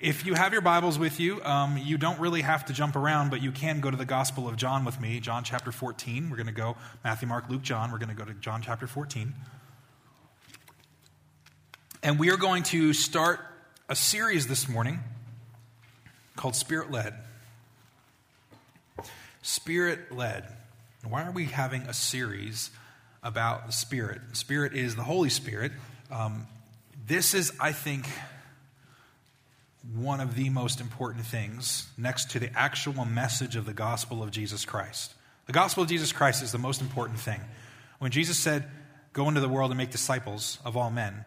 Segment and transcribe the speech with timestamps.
[0.00, 3.30] if you have your Bibles with you, um, you don't really have to jump around,
[3.30, 6.28] but you can go to the Gospel of John with me, John chapter 14.
[6.28, 7.90] We're going to go Matthew, Mark, Luke, John.
[7.90, 9.34] We're going to go to John chapter 14.
[12.02, 13.40] And we are going to start
[13.88, 15.00] a series this morning
[16.36, 17.14] called Spirit Led.
[19.42, 20.44] Spirit Led.
[21.08, 22.70] Why are we having a series
[23.22, 24.20] about the Spirit?
[24.32, 25.72] Spirit is the Holy Spirit.
[26.10, 26.46] Um,
[27.06, 28.06] this is, I think,
[29.94, 34.30] one of the most important things next to the actual message of the gospel of
[34.30, 35.14] Jesus Christ.
[35.46, 37.40] The gospel of Jesus Christ is the most important thing.
[37.98, 38.68] When Jesus said,
[39.12, 41.24] Go into the world and make disciples of all men,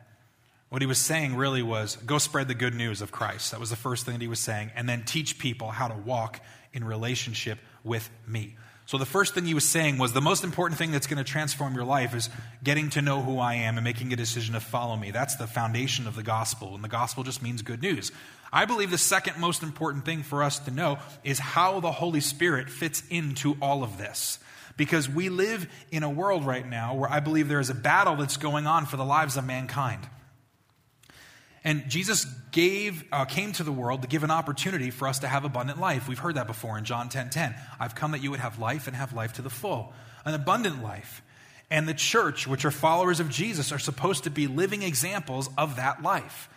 [0.69, 3.51] what he was saying really was, Go spread the good news of Christ.
[3.51, 4.71] That was the first thing that he was saying.
[4.75, 6.41] And then teach people how to walk
[6.73, 8.55] in relationship with me.
[8.89, 11.23] So the first thing he was saying was the most important thing that's going to
[11.23, 12.27] transform your life is
[12.63, 15.11] getting to know who I am and making a decision to follow me.
[15.11, 16.73] That's the foundation of the gospel.
[16.73, 18.11] And the gospel just means good news.
[18.51, 22.21] I believe the second most important thing for us to know is how the Holy
[22.21, 24.39] Spirit fits into all of this.
[24.77, 28.15] Because we live in a world right now where I believe there is a battle
[28.15, 30.07] that's going on for the lives of mankind.
[31.63, 35.27] And Jesus gave, uh, came to the world to give an opportunity for us to
[35.27, 36.07] have abundant life.
[36.07, 37.53] We've heard that before in John 10 10.
[37.79, 39.93] I've come that you would have life and have life to the full,
[40.25, 41.21] an abundant life.
[41.69, 45.75] And the church, which are followers of Jesus, are supposed to be living examples of
[45.75, 46.49] that life.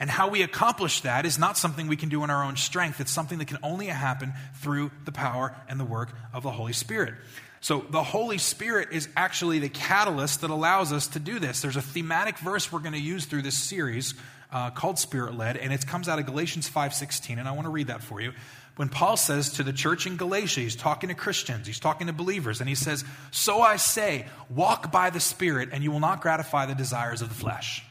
[0.00, 3.00] And how we accomplish that is not something we can do in our own strength.
[3.00, 6.72] It's something that can only happen through the power and the work of the Holy
[6.72, 7.14] Spirit.
[7.60, 11.60] So the Holy Spirit is actually the catalyst that allows us to do this.
[11.60, 14.14] There's a thematic verse we're going to use through this series
[14.50, 17.70] uh, called Spirit Led, and it comes out of Galatians 5:16, and I want to
[17.70, 18.32] read that for you.
[18.76, 22.14] When Paul says to the church in Galatia, he's talking to Christians, he's talking to
[22.14, 26.22] believers, and he says, "So I say, walk by the Spirit, and you will not
[26.22, 27.84] gratify the desires of the flesh."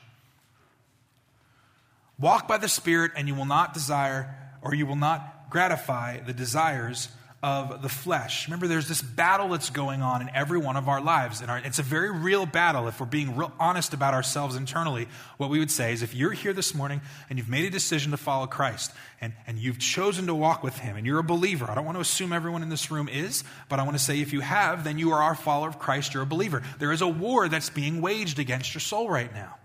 [2.20, 6.34] Walk by the Spirit, and you will not desire, or you will not gratify the
[6.34, 7.10] desires
[7.42, 8.48] of the flesh.
[8.48, 11.40] Remember, there's this battle that's going on in every one of our lives.
[11.40, 12.90] And it's a very real battle.
[12.90, 15.08] If we're being real honest about ourselves internally,
[15.38, 17.00] what we would say is if you're here this morning
[17.30, 18.92] and you've made a decision to follow Christ
[19.22, 21.96] and, and you've chosen to walk with Him and you're a believer, I don't want
[21.96, 24.84] to assume everyone in this room is, but I want to say if you have,
[24.84, 26.62] then you are our follower of Christ, you're a believer.
[26.80, 29.56] There is a war that's being waged against your soul right now.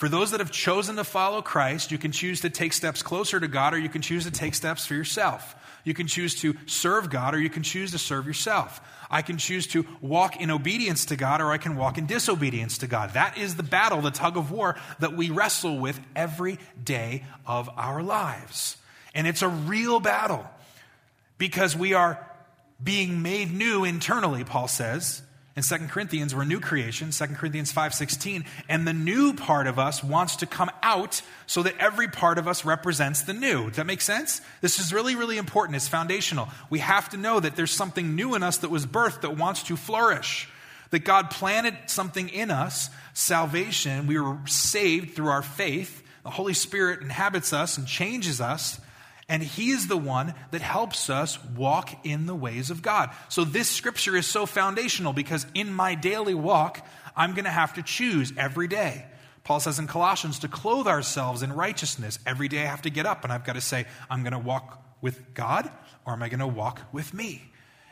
[0.00, 3.38] For those that have chosen to follow Christ, you can choose to take steps closer
[3.38, 5.54] to God or you can choose to take steps for yourself.
[5.84, 8.80] You can choose to serve God or you can choose to serve yourself.
[9.10, 12.78] I can choose to walk in obedience to God or I can walk in disobedience
[12.78, 13.10] to God.
[13.10, 17.68] That is the battle, the tug of war that we wrestle with every day of
[17.76, 18.78] our lives.
[19.14, 20.48] And it's a real battle
[21.36, 22.26] because we are
[22.82, 25.20] being made new internally, Paul says.
[25.56, 30.02] In 2 Corinthians, we're new creation, 2 Corinthians 5:16, and the new part of us
[30.02, 33.66] wants to come out so that every part of us represents the new.
[33.66, 34.40] Does that make sense?
[34.60, 35.74] This is really, really important.
[35.74, 36.48] It's foundational.
[36.70, 39.64] We have to know that there's something new in us that was birthed that wants
[39.64, 40.48] to flourish.
[40.90, 44.06] That God planted something in us, salvation.
[44.06, 46.02] We were saved through our faith.
[46.22, 48.80] The Holy Spirit inhabits us and changes us
[49.30, 53.10] and He is the one that helps us walk in the ways of God.
[53.28, 56.84] So this scripture is so foundational because in my daily walk,
[57.16, 59.06] I'm going to have to choose every day.
[59.44, 62.18] Paul says in Colossians to clothe ourselves in righteousness.
[62.26, 64.38] Every day I have to get up and I've got to say, I'm going to
[64.38, 65.70] walk with God
[66.04, 67.50] or am I going to walk with me?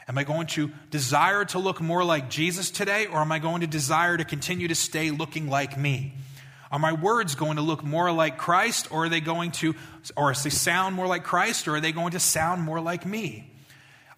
[0.09, 3.61] Am I going to desire to look more like Jesus today or am I going
[3.61, 6.15] to desire to continue to stay looking like me?
[6.71, 9.75] Are my words going to look more like Christ, or are they going to,
[10.17, 13.51] or they sound more like Christ, or are they going to sound more like me?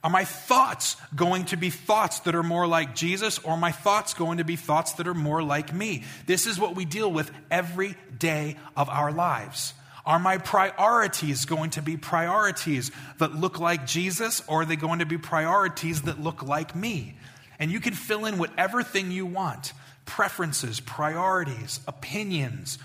[0.03, 4.15] Are my thoughts going to be thoughts that are more like Jesus, or my thoughts
[4.15, 6.05] going to be thoughts that are more like me?
[6.27, 9.75] This is what we deal with every day of our lives.
[10.06, 15.00] Are my priorities going to be priorities that look like Jesus, or are they going
[15.00, 17.15] to be priorities that look like me?
[17.59, 19.75] And you can fill in whatever thing you want
[20.10, 22.78] preferences, priorities, opinions,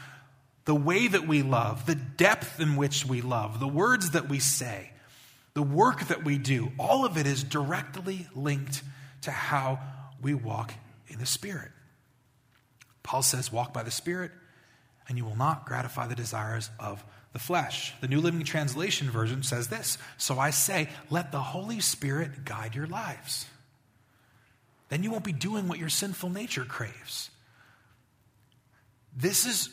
[0.66, 4.38] the way that we love, the depth in which we love, the words that we
[4.38, 4.92] say,
[5.56, 8.84] the work that we do, all of it is directly linked
[9.22, 9.80] to how
[10.22, 10.72] we walk
[11.08, 11.72] in the Spirit.
[13.02, 14.30] Paul says, Walk by the Spirit,
[15.08, 17.04] and you will not gratify the desires of
[17.34, 17.92] the flesh.
[18.02, 22.76] The New Living Translation version says this So I say, let the Holy Spirit guide
[22.76, 23.48] your lives.
[24.90, 27.32] Then you won't be doing what your sinful nature craves.
[29.16, 29.70] This is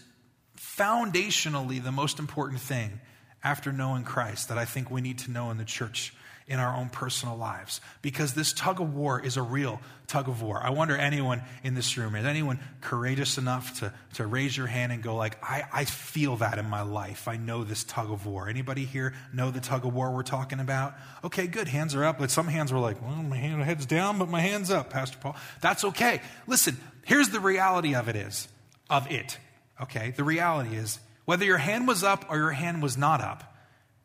[0.56, 3.00] foundationally the most important thing
[3.44, 6.14] after knowing Christ that I think we need to know in the church
[6.46, 10.42] in our own personal lives because this tug of war is a real tug of
[10.42, 10.60] war.
[10.62, 14.92] I wonder anyone in this room, is anyone courageous enough to, to raise your hand
[14.92, 17.28] and go like, I, I feel that in my life.
[17.28, 18.48] I know this tug of war.
[18.48, 20.94] Anybody here know the tug of war we're talking about?
[21.24, 21.68] Okay, good.
[21.68, 22.18] Hands are up.
[22.18, 25.18] But some hands were like, well, my hand, head's down, but my hand's up, Pastor
[25.18, 25.36] Paul.
[25.60, 26.20] That's okay.
[26.46, 28.48] Listen, here's the reality of it is,
[28.90, 29.38] of it.
[29.80, 33.56] Okay, the reality is, whether your hand was up or your hand was not up,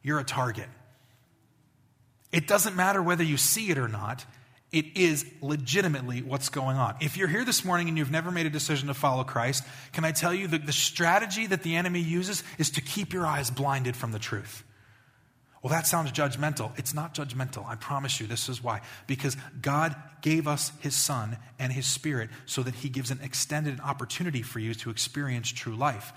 [0.01, 0.68] you're a target.
[2.31, 4.25] It doesn't matter whether you see it or not.
[4.71, 6.95] It is legitimately what's going on.
[7.00, 9.63] If you're here this morning and you've never made a decision to follow Christ,
[9.94, 13.25] can I tell you that the strategy that the enemy uses is to keep your
[13.25, 14.65] eyes blinded from the truth?
[15.63, 16.77] Well, that sounds judgmental.
[16.77, 17.65] It's not judgmental.
[17.65, 18.81] I promise you, this is why.
[19.07, 23.80] Because God gave us His Son and His Spirit so that He gives an extended
[23.80, 26.13] opportunity for you to experience true life.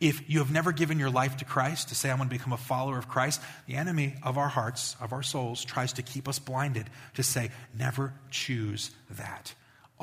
[0.00, 2.52] If you have never given your life to Christ, to say, I'm going to become
[2.52, 6.28] a follower of Christ, the enemy of our hearts, of our souls, tries to keep
[6.28, 9.54] us blinded to say, never choose that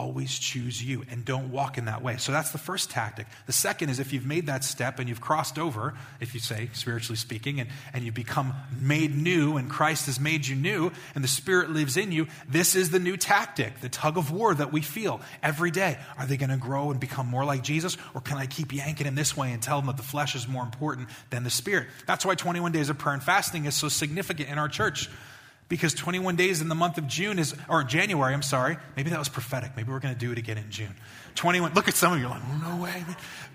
[0.02, 2.18] always choose you and don't walk in that way.
[2.18, 3.28] So that's the first tactic.
[3.46, 6.72] The second is if you've made that step and you've crossed over, if you say,
[6.74, 11.24] spiritually speaking, and, and you've become made new and Christ has made you new and
[11.24, 14.74] the Spirit lives in you, this is the new tactic, the tug of war that
[14.74, 16.00] we feel every day.
[16.18, 19.06] Are they going to grow and become more like Jesus or can I keep yanking
[19.06, 21.90] him this way and tell them that the flesh is more important than the Spirit?
[22.08, 25.10] That's why 21 days of prayer and fasting is so significant in our church
[25.72, 28.76] because 21 days in the month of June is, or January, I'm sorry.
[28.98, 29.72] Maybe that was prophetic.
[29.78, 30.94] Maybe we're going to do it again in June.
[31.36, 33.06] 21, look at some of you, like, oh, no way.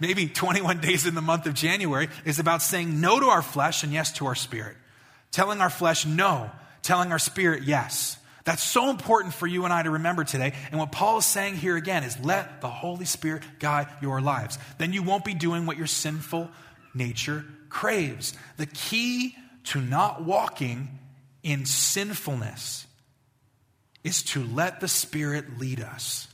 [0.00, 3.82] Maybe 21 days in the month of January is about saying no to our flesh
[3.82, 4.78] and yes to our spirit.
[5.30, 8.16] Telling our flesh no, telling our spirit yes.
[8.44, 10.54] That's so important for you and I to remember today.
[10.70, 14.58] And what Paul is saying here again is let the Holy Spirit guide your lives.
[14.78, 16.48] Then you won't be doing what your sinful
[16.94, 18.32] nature craves.
[18.56, 20.98] The key to not walking
[21.46, 22.88] in sinfulness
[24.02, 26.26] is to let the Spirit lead us.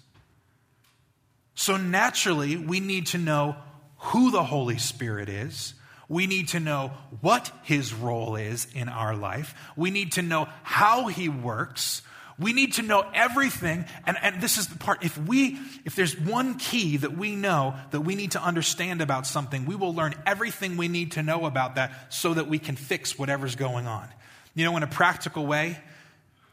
[1.54, 3.56] So naturally, we need to know
[3.98, 5.74] who the Holy Spirit is.
[6.08, 9.54] We need to know what his role is in our life.
[9.76, 12.00] We need to know how he works.
[12.38, 13.84] We need to know everything.
[14.06, 15.04] And, and this is the part.
[15.04, 19.26] If we, if there's one key that we know that we need to understand about
[19.26, 22.76] something, we will learn everything we need to know about that so that we can
[22.76, 24.08] fix whatever's going on.
[24.54, 25.78] You know, in a practical way,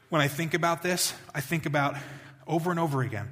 [0.10, 1.96] when I think about this, I think about
[2.48, 3.30] over and over again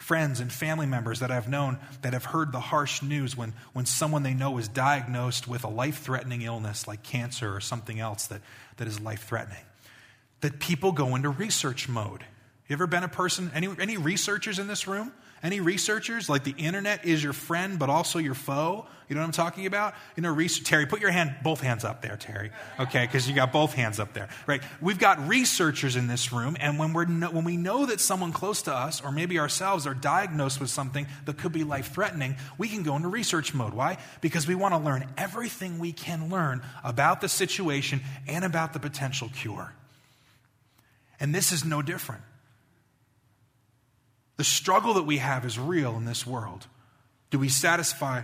[0.00, 3.84] friends and family members that I've known that have heard the harsh news when, when
[3.84, 8.26] someone they know is diagnosed with a life threatening illness like cancer or something else
[8.28, 8.40] that,
[8.78, 9.62] that is life threatening.
[10.40, 12.24] That people go into research mode.
[12.66, 15.12] You ever been a person, any, any researchers in this room?
[15.42, 16.28] Any researchers?
[16.28, 18.86] Like the internet is your friend, but also your foe?
[19.08, 19.94] You know what I'm talking about?
[20.14, 22.52] You know, Terry, put your hand, both hands up there, Terry.
[22.78, 24.62] Okay, because you got both hands up there, right?
[24.80, 28.32] We've got researchers in this room, and when, we're no, when we know that someone
[28.32, 32.36] close to us, or maybe ourselves, are diagnosed with something that could be life threatening,
[32.56, 33.74] we can go into research mode.
[33.74, 33.98] Why?
[34.20, 38.78] Because we want to learn everything we can learn about the situation and about the
[38.78, 39.72] potential cure.
[41.18, 42.22] And this is no different.
[44.40, 46.66] The struggle that we have is real in this world.
[47.28, 48.22] Do we satisfy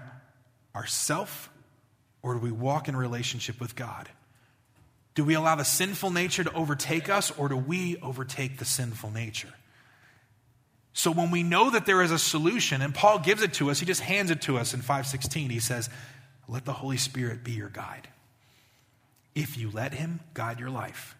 [0.74, 1.50] ourself
[2.22, 4.08] or do we walk in relationship with God?
[5.14, 9.10] Do we allow the sinful nature to overtake us or do we overtake the sinful
[9.10, 9.52] nature?
[10.94, 13.78] So when we know that there is a solution and Paul gives it to us,
[13.78, 15.50] he just hands it to us in 516.
[15.50, 15.90] He says,
[16.48, 18.08] "Let the Holy Spirit be your guide."
[19.34, 21.14] If you let him guide your life,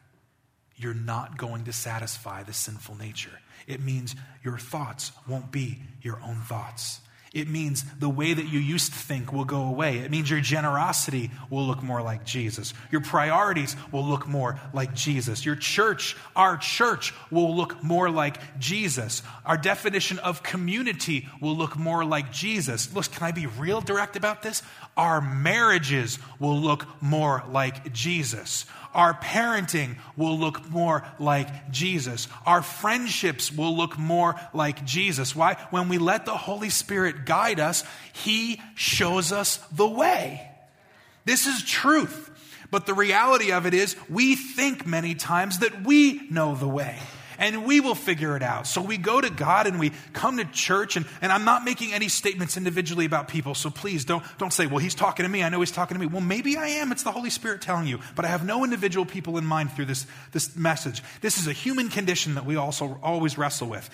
[0.75, 3.43] you're not going to satisfy the sinful nature.
[3.67, 7.01] It means your thoughts won't be your own thoughts.
[7.37, 9.99] It means the way that you used to think will go away.
[9.99, 12.73] It means your generosity will look more like Jesus.
[12.91, 15.45] Your priorities will look more like Jesus.
[15.45, 19.23] Your church, our church, will look more like Jesus.
[19.45, 22.95] Our definition of community will look more like Jesus.
[22.95, 24.63] Look, can I be real direct about this?
[24.97, 28.65] Our marriages will look more like Jesus.
[28.95, 32.29] Our parenting will look more like Jesus.
[32.47, 35.37] Our friendships will look more like Jesus.
[35.37, 35.55] Why?
[35.69, 37.85] When we let the Holy Spirit guide us,
[38.15, 40.51] He shows us the way.
[41.27, 42.31] This is truth.
[42.71, 46.99] But the reality of it is, we think many times that we know the way
[47.39, 48.67] and we will figure it out.
[48.67, 51.93] So we go to God and we come to church, and, and I'm not making
[51.93, 55.43] any statements individually about people, so please don't, don't say, well, he's talking to me.
[55.43, 56.07] I know he's talking to me.
[56.07, 56.93] Well, maybe I am.
[56.93, 58.01] It's the Holy Spirit telling you.
[58.15, 61.03] But I have no individual people in mind through this, this message.
[61.21, 63.89] This is a human condition that we also always wrestle with.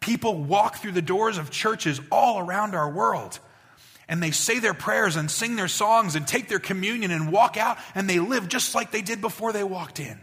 [0.00, 3.38] People walk through the doors of churches all around our world
[4.08, 7.56] and they say their prayers and sing their songs and take their communion and walk
[7.56, 10.18] out and they live just like they did before they walked in.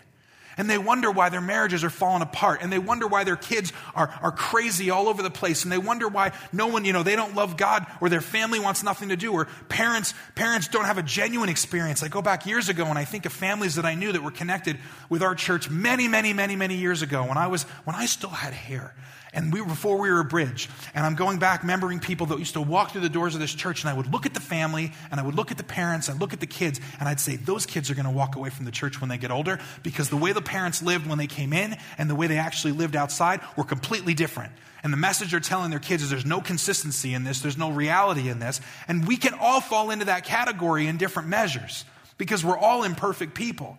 [0.57, 2.61] And they wonder why their marriages are falling apart.
[2.61, 5.63] And they wonder why their kids are, are crazy all over the place.
[5.63, 8.59] And they wonder why no one, you know, they don't love God or their family
[8.59, 12.03] wants nothing to do or parents, parents don't have a genuine experience.
[12.03, 14.31] I go back years ago and I think of families that I knew that were
[14.31, 14.77] connected
[15.09, 18.29] with our church many, many, many, many years ago when I was, when I still
[18.29, 18.93] had hair
[19.33, 20.69] and we before we were a bridge.
[20.93, 23.53] And i'm going back remembering people that used to walk through the doors of this
[23.53, 26.09] church and i would look at the family and i would look at the parents
[26.09, 28.49] and look at the kids and i'd say those kids are going to walk away
[28.49, 31.27] from the church when they get older because the way the parents lived when they
[31.27, 34.51] came in and the way they actually lived outside were completely different.
[34.83, 37.39] And the message they're telling their kids is there's no consistency in this.
[37.39, 38.59] There's no reality in this.
[38.87, 41.85] And we can all fall into that category in different measures
[42.17, 43.77] because we're all imperfect people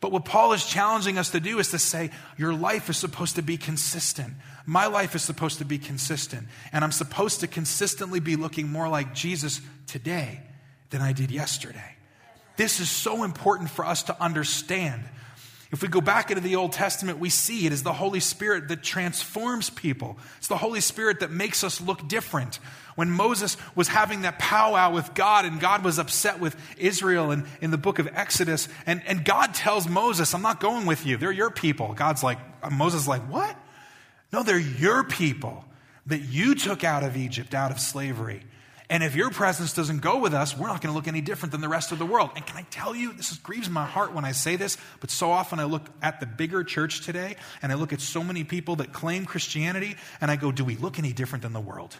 [0.00, 3.36] but what Paul is challenging us to do is to say, your life is supposed
[3.36, 4.34] to be consistent.
[4.66, 6.46] My life is supposed to be consistent.
[6.72, 10.40] And I'm supposed to consistently be looking more like Jesus today
[10.90, 11.94] than I did yesterday.
[12.56, 15.04] This is so important for us to understand.
[15.74, 18.68] If we go back into the Old Testament, we see it is the Holy Spirit
[18.68, 20.16] that transforms people.
[20.38, 22.60] It's the Holy Spirit that makes us look different.
[22.94, 27.44] When Moses was having that powwow with God and God was upset with Israel and
[27.60, 31.16] in the book of Exodus, and, and God tells Moses, I'm not going with you.
[31.16, 31.92] They're your people.
[31.94, 32.38] God's like,
[32.70, 33.56] Moses is like, what?
[34.32, 35.64] No, they're your people
[36.06, 38.44] that you took out of Egypt, out of slavery.
[38.94, 41.50] And if your presence doesn't go with us, we're not going to look any different
[41.50, 42.30] than the rest of the world.
[42.36, 45.10] And can I tell you, this is, grieves my heart when I say this, but
[45.10, 48.44] so often I look at the bigger church today and I look at so many
[48.44, 51.96] people that claim Christianity and I go, do we look any different than the world?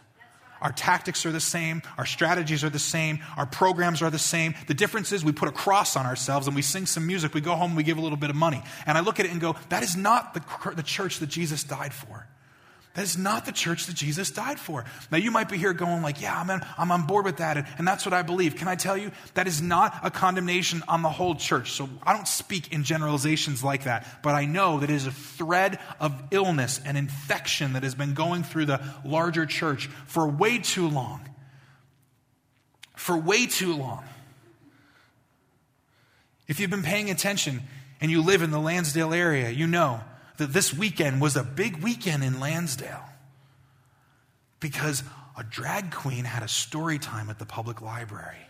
[0.63, 1.83] Our tactics are the same.
[1.99, 3.19] Our strategies are the same.
[3.37, 4.55] Our programs are the same.
[4.69, 7.35] The difference is we put a cross on ourselves and we sing some music.
[7.35, 8.63] We go home and we give a little bit of money.
[8.87, 11.65] And I look at it and go, that is not the, the church that Jesus
[11.65, 12.29] died for.
[12.95, 14.85] That is not the church that Jesus died for.
[15.11, 17.67] Now, you might be here going like, yeah, I'm, I'm on board with that, and,
[17.77, 18.55] and that's what I believe.
[18.55, 21.73] Can I tell you, that is not a condemnation on the whole church.
[21.73, 25.11] So I don't speak in generalizations like that, but I know that it is a
[25.11, 30.59] thread of illness and infection that has been going through the larger church for way
[30.59, 31.29] too long.
[32.95, 34.05] For way too long.
[36.47, 37.63] If you've been paying attention
[38.01, 40.01] and you live in the Lansdale area, you know
[40.37, 43.05] that this weekend was a big weekend in Lansdale
[44.61, 45.03] because
[45.39, 48.47] a drag queen had a story time at the public library.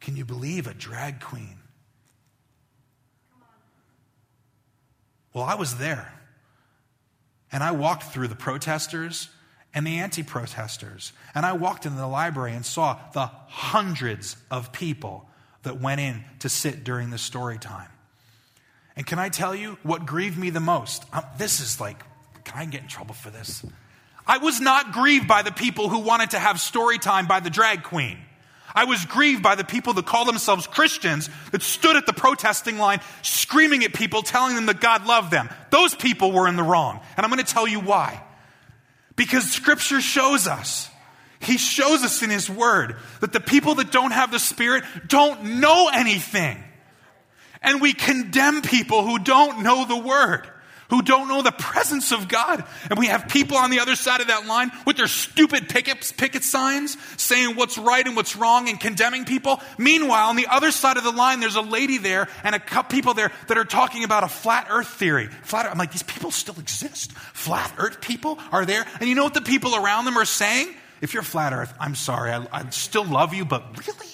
[0.00, 1.58] Can you believe a drag queen?
[5.32, 6.12] Well, I was there.
[7.52, 9.28] And I walked through the protesters
[9.74, 11.12] and the anti protesters.
[11.34, 15.28] And I walked into the library and saw the hundreds of people
[15.62, 17.88] that went in to sit during the story time.
[18.96, 21.04] And can I tell you what grieved me the most?
[21.12, 22.02] Um, this is like,
[22.44, 23.64] can I get in trouble for this?
[24.26, 27.50] I was not grieved by the people who wanted to have story time by the
[27.50, 28.18] drag queen.
[28.74, 32.76] I was grieved by the people that call themselves Christians that stood at the protesting
[32.76, 35.48] line screaming at people, telling them that God loved them.
[35.70, 37.00] Those people were in the wrong.
[37.16, 38.22] And I'm going to tell you why.
[39.14, 40.90] Because scripture shows us,
[41.40, 45.60] he shows us in his word that the people that don't have the Spirit don't
[45.60, 46.62] know anything.
[47.62, 50.48] And we condemn people who don't know the word,
[50.88, 52.64] who don't know the presence of God.
[52.88, 56.44] And we have people on the other side of that line with their stupid picket
[56.44, 59.60] signs saying what's right and what's wrong and condemning people.
[59.78, 62.94] Meanwhile, on the other side of the line, there's a lady there and a couple
[62.96, 65.26] people there that are talking about a flat earth theory.
[65.26, 67.12] Flat, I'm like, these people still exist.
[67.12, 68.86] Flat earth people are there.
[69.00, 70.72] And you know what the people around them are saying?
[71.00, 72.30] If you're flat earth, I'm sorry.
[72.30, 74.06] I, I still love you, but really?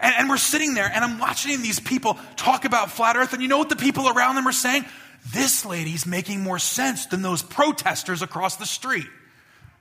[0.00, 3.32] And, and we're sitting there and I'm watching these people talk about flat earth.
[3.32, 4.84] And you know what the people around them are saying?
[5.32, 9.06] This lady's making more sense than those protesters across the street.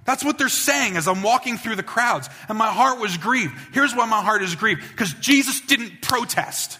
[0.05, 2.29] That's what they're saying as I'm walking through the crowds.
[2.47, 3.53] And my heart was grieved.
[3.73, 6.79] Here's why my heart is grieved because Jesus didn't protest.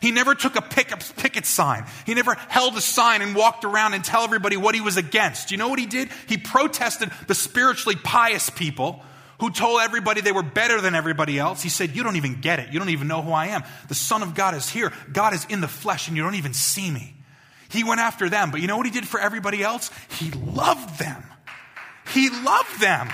[0.00, 1.86] He never took a picket sign.
[2.04, 5.50] He never held a sign and walked around and tell everybody what he was against.
[5.50, 6.10] You know what he did?
[6.26, 9.02] He protested the spiritually pious people
[9.40, 11.62] who told everybody they were better than everybody else.
[11.62, 12.72] He said, You don't even get it.
[12.72, 13.62] You don't even know who I am.
[13.88, 14.92] The Son of God is here.
[15.12, 17.14] God is in the flesh, and you don't even see me.
[17.68, 18.50] He went after them.
[18.50, 19.90] But you know what he did for everybody else?
[20.18, 21.22] He loved them.
[22.12, 23.08] He loved them.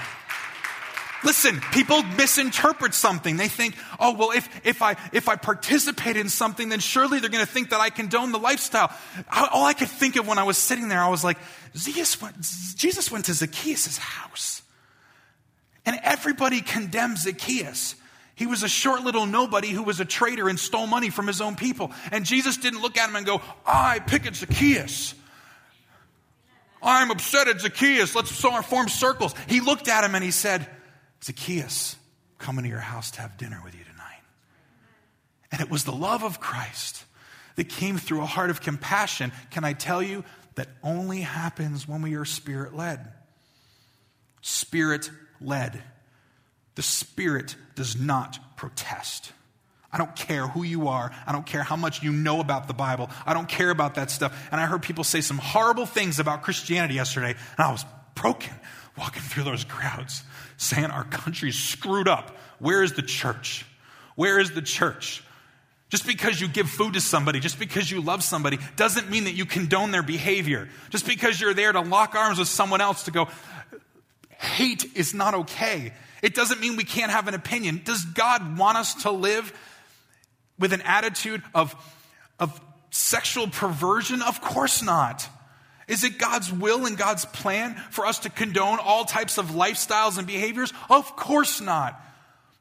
[1.23, 3.37] Listen, people misinterpret something.
[3.37, 7.29] They think, oh, well, if, if, I, if I participate in something, then surely they're
[7.29, 8.91] going to think that I condone the lifestyle.
[9.31, 11.37] All I could think of when I was sitting there, I was like,
[12.23, 12.37] went,
[12.77, 14.63] Jesus went to Zacchaeus' house.
[15.87, 17.95] And everybody condemned Zacchaeus.
[18.35, 21.41] He was a short little nobody who was a traitor and stole money from his
[21.41, 21.93] own people.
[22.11, 25.15] And Jesus didn't look at him and go, I pick at Zacchaeus.
[26.83, 28.15] I'm upset at Zacchaeus.
[28.15, 29.35] Let's form circles.
[29.49, 30.67] He looked at him and he said,
[31.23, 31.97] Zacchaeus,
[32.39, 34.23] come into your house to have dinner with you tonight.
[35.53, 37.05] And it was the love of Christ
[37.57, 42.01] that came through a heart of compassion, can I tell you that only happens when
[42.01, 43.13] we are spirit led?
[44.41, 45.11] Spirit
[45.41, 45.83] led.
[46.75, 49.33] The Spirit does not protest.
[49.93, 51.11] I don't care who you are.
[51.27, 53.11] I don't care how much you know about the Bible.
[53.27, 54.49] I don't care about that stuff.
[54.53, 58.55] And I heard people say some horrible things about Christianity yesterday, and I was broken
[58.97, 60.23] walking through those crowds
[60.57, 62.37] saying our country's screwed up.
[62.59, 63.65] Where is the church?
[64.15, 65.25] Where is the church?
[65.89, 69.33] Just because you give food to somebody, just because you love somebody, doesn't mean that
[69.33, 70.69] you condone their behavior.
[70.91, 73.29] Just because you're there to lock arms with someone else to go,
[74.41, 75.93] hate is not okay.
[76.23, 77.83] It doesn't mean we can't have an opinion.
[77.85, 79.53] Does God want us to live
[80.59, 81.75] with an attitude of,
[82.39, 82.59] of
[82.91, 84.23] sexual perversion?
[84.23, 85.29] Of course not.
[85.89, 90.19] Is it God's will and God's plan for us to condone all types of lifestyles
[90.19, 90.73] and behaviors?
[90.89, 92.01] Of course not.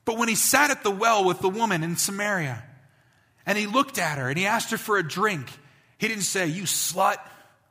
[0.04, 2.64] But when he sat at the well with the woman in Samaria
[3.46, 5.48] and he looked at her and he asked her for a drink,
[5.98, 7.18] he didn't say, You slut,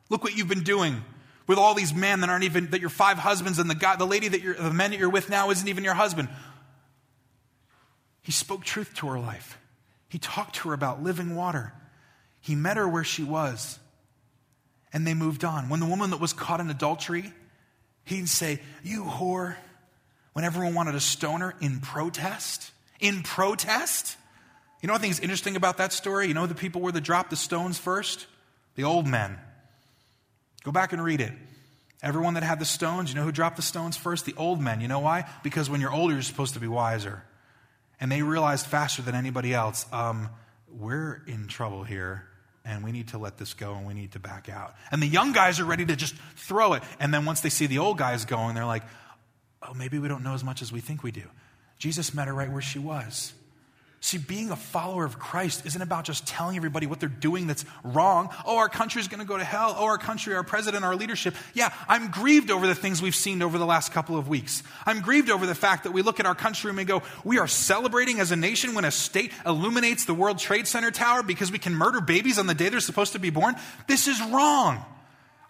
[0.09, 1.03] look what you've been doing
[1.49, 4.05] with all these men that aren't even, that your five husbands and the guy, the
[4.05, 6.29] lady that you're, the men that you're with now isn't even your husband.
[8.21, 9.57] He spoke truth to her life.
[10.09, 11.73] He talked to her about living water.
[12.39, 13.79] He met her where she was,
[14.93, 15.69] and they moved on.
[15.69, 17.33] When the woman that was caught in adultery,
[18.05, 19.55] he'd say, You whore,
[20.33, 22.69] when everyone wanted to stone her in protest.
[22.99, 24.17] In protest?
[24.83, 26.27] You know what I think is interesting about that story?
[26.27, 28.27] You know the people were that dropped the stones first?
[28.75, 29.39] The old men.
[30.63, 31.31] Go back and read it.
[32.01, 34.25] Everyone that had the stones, you know who dropped the stones first?
[34.25, 34.79] The old men.
[34.79, 35.25] You know why?
[35.43, 37.23] Because when you're older, you're supposed to be wiser.
[37.99, 40.29] And they realized faster than anybody else, um,
[40.69, 42.25] we're in trouble here
[42.63, 44.75] and we need to let this go and we need to back out.
[44.91, 46.83] And the young guys are ready to just throw it.
[46.99, 48.83] And then once they see the old guys going, they're like,
[49.61, 51.23] oh, maybe we don't know as much as we think we do.
[51.77, 53.33] Jesus met her right where she was.
[54.01, 57.65] See, being a follower of Christ isn't about just telling everybody what they're doing that's
[57.83, 58.29] wrong.
[58.45, 59.75] Oh, our country's going to go to hell.
[59.77, 61.35] Oh, our country, our president, our leadership.
[61.53, 64.63] Yeah, I'm grieved over the things we've seen over the last couple of weeks.
[64.85, 67.39] I'm grieved over the fact that we look at our country and we go, we
[67.39, 71.51] are celebrating as a nation when a state illuminates the World Trade Center tower because
[71.51, 73.55] we can murder babies on the day they're supposed to be born.
[73.87, 74.81] This is wrong.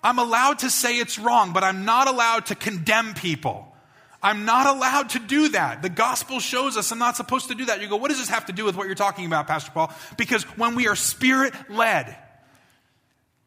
[0.02, 3.69] I'm allowed to say it's wrong, but I'm not allowed to condemn people.
[4.22, 5.82] I'm not allowed to do that.
[5.82, 7.82] The gospel shows us I'm not supposed to do that.
[7.82, 9.94] You go, what does this have to do with what you're talking about, Pastor Paul?
[10.18, 12.18] Because when we are spirit led,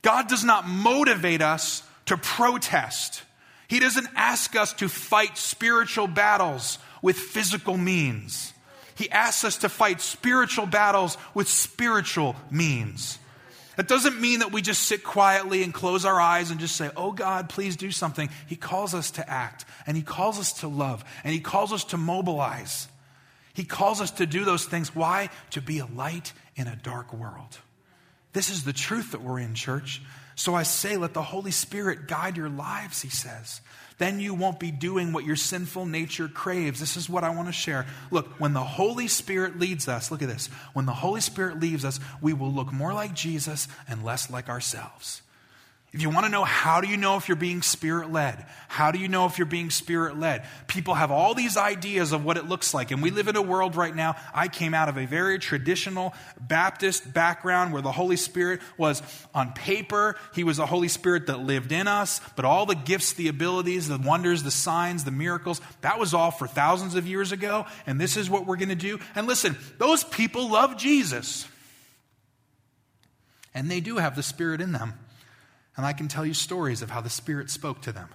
[0.01, 3.23] God does not motivate us to protest.
[3.69, 8.53] He doesn't ask us to fight spiritual battles with physical means.
[8.95, 13.19] He asks us to fight spiritual battles with spiritual means.
[13.77, 16.91] That doesn't mean that we just sit quietly and close our eyes and just say,
[16.97, 18.29] Oh God, please do something.
[18.47, 21.85] He calls us to act, and He calls us to love, and He calls us
[21.85, 22.89] to mobilize.
[23.55, 24.95] He calls us to do those things.
[24.95, 25.31] Why?
[25.51, 27.59] To be a light in a dark world.
[28.33, 30.03] This is the truth that we're in, church.
[30.35, 33.61] So I say, let the Holy Spirit guide your lives, he says.
[34.03, 36.81] Then you won't be doing what your sinful nature craves.
[36.81, 37.87] This is what I want to share.
[38.11, 40.49] Look, when the Holy Spirit leads us, look at this.
[40.73, 44.49] When the Holy Spirit leaves us, we will look more like Jesus and less like
[44.49, 45.23] ourselves.
[45.93, 48.47] If you want to know how do you know if you're being spirit led?
[48.67, 50.47] How do you know if you're being spirit led?
[50.67, 52.93] People have all these ideas of what it looks like.
[52.93, 54.17] And we live in a world right now.
[54.33, 59.03] I came out of a very traditional Baptist background where the Holy Spirit was
[59.35, 60.17] on paper.
[60.35, 62.23] He was a Holy Spirit that lived in us.
[62.37, 66.31] But all the gifts, the abilities, the wonders, the signs, the miracles, that was all
[66.31, 67.67] for thousands of years ago.
[67.87, 68.99] And this is what we're going to do.
[69.15, 71.47] And listen, those people love Jesus.
[73.53, 74.95] And they do have the Spirit in them.
[75.77, 78.09] And I can tell you stories of how the Spirit spoke to them.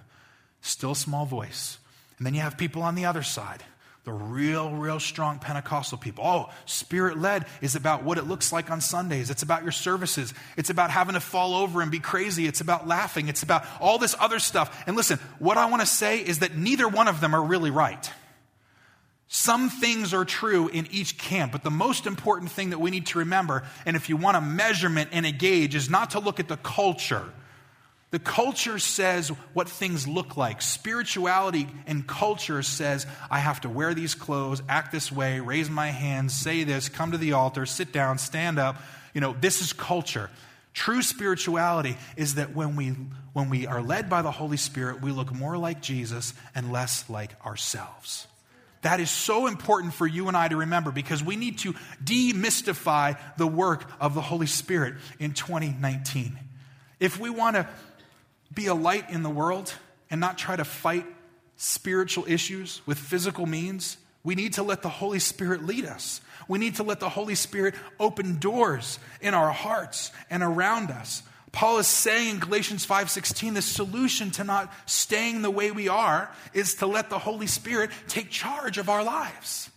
[0.60, 1.78] Still small voice.
[2.18, 3.62] And then you have people on the other side,
[4.04, 6.24] the real, real strong Pentecostal people.
[6.24, 9.30] Oh, Spirit led is about what it looks like on Sundays.
[9.30, 10.34] It's about your services.
[10.56, 12.46] It's about having to fall over and be crazy.
[12.46, 13.28] It's about laughing.
[13.28, 14.84] It's about all this other stuff.
[14.86, 17.70] And listen, what I want to say is that neither one of them are really
[17.70, 18.10] right.
[19.30, 23.06] Some things are true in each camp, but the most important thing that we need
[23.08, 26.40] to remember, and if you want a measurement and a gauge, is not to look
[26.40, 27.30] at the culture
[28.10, 30.62] the culture says what things look like.
[30.62, 35.88] Spirituality and culture says, I have to wear these clothes, act this way, raise my
[35.88, 38.76] hands, say this, come to the altar, sit down, stand up.
[39.12, 40.30] You know, this is culture.
[40.72, 42.96] True spirituality is that when we,
[43.34, 47.10] when we are led by the Holy Spirit, we look more like Jesus and less
[47.10, 48.26] like ourselves.
[48.82, 53.18] That is so important for you and I to remember because we need to demystify
[53.36, 56.38] the work of the Holy Spirit in 2019.
[57.00, 57.68] If we want to
[58.52, 59.74] be a light in the world
[60.10, 61.06] and not try to fight
[61.56, 66.20] spiritual issues with physical means, We need to let the Holy Spirit lead us.
[66.48, 71.22] We need to let the Holy Spirit open doors in our hearts and around us.
[71.52, 76.30] Paul is saying in Galatians 5:16 the solution to not staying the way we are
[76.52, 79.70] is to let the Holy Spirit take charge of our lives.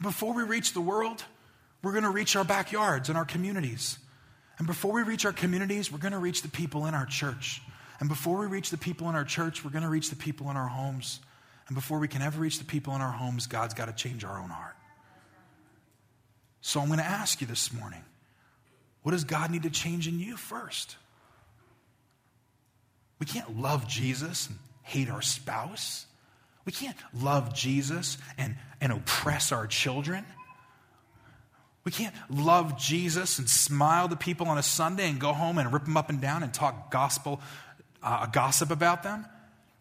[0.00, 1.24] Before we reach the world,
[1.82, 3.98] we're going to reach our backyards and our communities.
[4.58, 7.60] And before we reach our communities, we're going to reach the people in our church.
[8.00, 10.50] And before we reach the people in our church, we're going to reach the people
[10.50, 11.20] in our homes.
[11.68, 14.24] And before we can ever reach the people in our homes, God's got to change
[14.24, 14.76] our own heart.
[16.60, 18.02] So I'm going to ask you this morning
[19.02, 20.96] what does God need to change in you first?
[23.18, 26.06] We can't love Jesus and hate our spouse.
[26.64, 30.24] We can't love Jesus and, and oppress our children.
[31.84, 35.72] We can't love Jesus and smile to people on a Sunday and go home and
[35.72, 37.40] rip them up and down and talk gospel,
[38.02, 39.26] uh, gossip about them.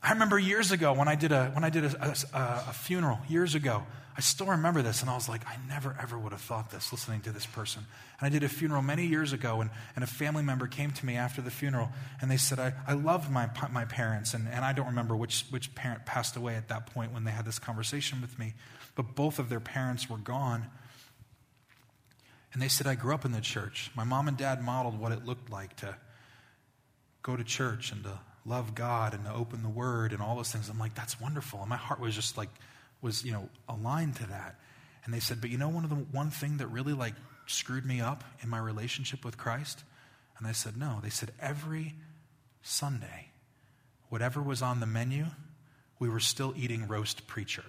[0.01, 2.37] I remember years ago when I did a when I did a, a,
[2.69, 3.83] a funeral years ago.
[4.15, 6.91] I still remember this, and I was like, I never ever would have thought this
[6.91, 7.83] listening to this person.
[8.19, 11.05] And I did a funeral many years ago, and, and a family member came to
[11.05, 11.89] me after the funeral,
[12.21, 15.45] and they said, I, I loved my, my parents, and, and I don't remember which,
[15.49, 18.53] which parent passed away at that point when they had this conversation with me,
[18.93, 20.67] but both of their parents were gone.
[22.53, 23.89] And they said, I grew up in the church.
[23.95, 25.95] My mom and dad modeled what it looked like to
[27.23, 30.51] go to church and to love God and to open the word and all those
[30.51, 30.69] things.
[30.69, 31.61] I'm like, that's wonderful.
[31.61, 32.49] And my heart was just like,
[33.01, 34.59] was, you know, aligned to that.
[35.03, 37.15] And they said, but you know, one of the one thing that really like
[37.47, 39.83] screwed me up in my relationship with Christ?
[40.37, 40.99] And I said, no.
[41.01, 41.95] They said, every
[42.61, 43.29] Sunday,
[44.09, 45.25] whatever was on the menu,
[45.99, 47.65] we were still eating roast preacher.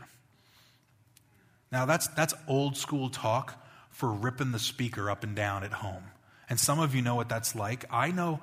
[1.72, 3.63] Now, that's, that's old school talk
[3.94, 6.02] for ripping the speaker up and down at home.
[6.50, 7.85] And some of you know what that's like.
[7.90, 8.40] I know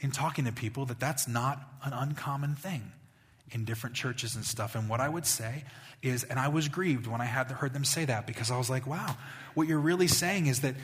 [0.00, 2.92] in talking to people that that's not an uncommon thing
[3.50, 4.76] in different churches and stuff.
[4.76, 5.64] And what I would say
[6.02, 8.70] is, and I was grieved when I had heard them say that because I was
[8.70, 9.16] like, wow,
[9.54, 10.76] what you're really saying is that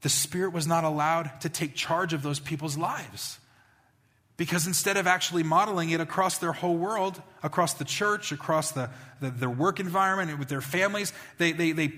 [0.00, 3.38] the Spirit was not allowed to take charge of those people's lives.
[4.38, 8.88] Because instead of actually modeling it across their whole world, across the church, across the,
[9.20, 11.92] the their work environment, with their families, they, they, they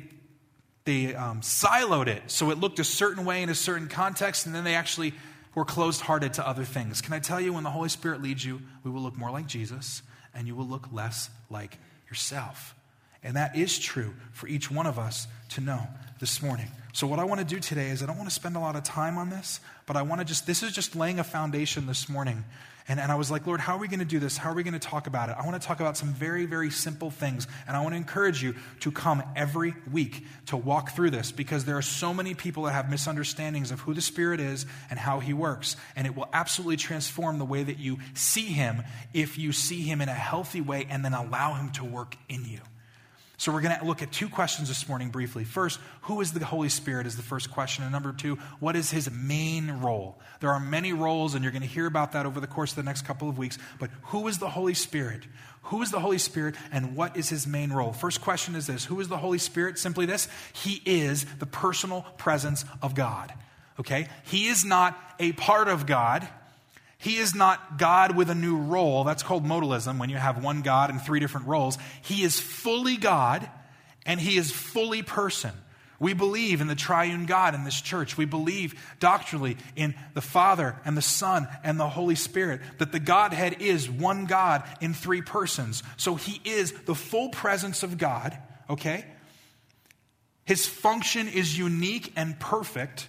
[0.85, 4.55] they um, siloed it so it looked a certain way in a certain context, and
[4.55, 5.15] then they actually
[5.55, 7.01] were closed hearted to other things.
[7.01, 9.47] Can I tell you, when the Holy Spirit leads you, we will look more like
[9.47, 10.03] Jesus,
[10.35, 12.75] and you will look less like yourself.
[13.25, 15.87] And that is true for each one of us to know
[16.21, 16.69] this morning.
[16.93, 18.77] So, what I want to do today is I don't want to spend a lot
[18.77, 21.87] of time on this, but I want to just, this is just laying a foundation
[21.87, 22.45] this morning
[22.87, 24.37] and, and I was like, Lord, how are we going to do this?
[24.37, 25.37] How are we going to talk about it?
[25.39, 27.47] I want to talk about some very, very simple things.
[27.67, 31.65] And I want to encourage you to come every week to walk through this because
[31.65, 35.21] there are so many people that have misunderstandings of who the Spirit is and how
[35.21, 35.77] He works.
[35.97, 38.83] And it will absolutely transform the way that you see Him
[39.15, 42.45] if you see Him in a healthy way and then allow Him to work in
[42.45, 42.61] you.
[43.37, 45.45] So, we're going to look at two questions this morning briefly.
[45.45, 47.83] First, who is the Holy Spirit is the first question.
[47.83, 50.19] And number two, what is his main role?
[50.41, 52.77] There are many roles, and you're going to hear about that over the course of
[52.77, 53.59] the next couple of weeks.
[53.81, 55.25] But who is the Holy Spirit?
[55.65, 57.93] Who is the Holy Spirit, and what is his main role?
[57.93, 59.79] First question is this Who is the Holy Spirit?
[59.79, 63.33] Simply this He is the personal presence of God.
[63.81, 64.09] Okay?
[64.25, 66.29] He is not a part of God.
[67.05, 69.05] He is not God with a new role.
[69.05, 71.77] That's called modalism, when you have one God and three different roles.
[72.01, 73.47] He is fully God
[74.07, 75.51] and he is fully person.
[76.01, 78.17] We believe in the triune God in this church.
[78.17, 83.01] We believe doctrinally in the Father and the Son and the Holy Spirit, that the
[83.01, 85.83] Godhead is one God in three persons.
[85.99, 88.35] So he is the full presence of God,
[88.71, 89.05] okay?
[90.47, 93.09] His function is unique and perfect,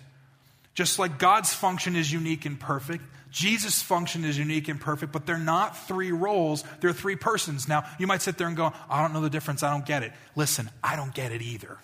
[0.73, 3.05] just like God's function is unique and perfect.
[3.35, 7.67] Jesus' function is unique and perfect, but they're not three roles, they're three persons.
[7.67, 10.03] Now, you might sit there and go, I don't know the difference, I don't get
[10.03, 10.13] it.
[10.37, 11.77] Listen, I don't get it either.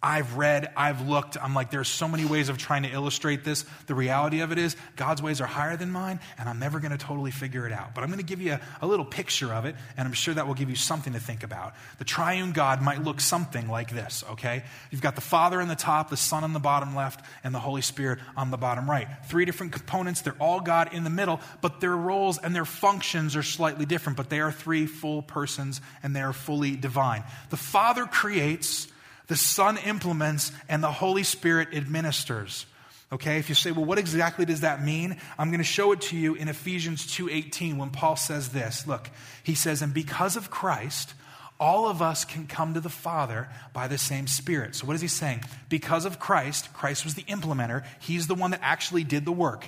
[0.00, 1.36] I've read, I've looked.
[1.42, 3.64] I'm like, there's so many ways of trying to illustrate this.
[3.86, 6.92] The reality of it is, God's ways are higher than mine, and I'm never going
[6.92, 7.96] to totally figure it out.
[7.96, 10.34] But I'm going to give you a, a, little picture of it, and I'm sure
[10.34, 11.74] that will give you something to think about.
[11.98, 14.62] The triune God might look something like this, okay?
[14.92, 17.58] You've got the Father on the top, the Son on the bottom left, and the
[17.58, 19.08] Holy Spirit on the bottom right.
[19.26, 20.20] Three different components.
[20.20, 24.16] They're all God in the middle, but their roles and their functions are slightly different,
[24.16, 27.24] but they are three full persons, and they are fully divine.
[27.50, 28.86] The Father creates
[29.28, 32.66] the Son implements, and the Holy Spirit administers.
[33.10, 35.16] Okay, if you say, well, what exactly does that mean?
[35.38, 38.86] I'm going to show it to you in Ephesians 2:18 when Paul says this.
[38.86, 39.08] Look,
[39.42, 41.14] he says, and because of Christ,
[41.58, 44.74] all of us can come to the Father by the same Spirit.
[44.74, 45.42] So what is he saying?
[45.68, 47.84] Because of Christ, Christ was the implementer.
[48.00, 49.66] He's the one that actually did the work.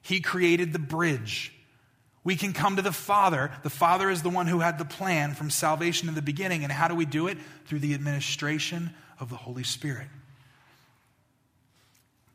[0.00, 1.52] He created the bridge.
[2.28, 3.50] We can come to the Father.
[3.62, 6.62] The Father is the one who had the plan from salvation in the beginning.
[6.62, 7.38] And how do we do it?
[7.64, 10.08] Through the administration of the Holy Spirit.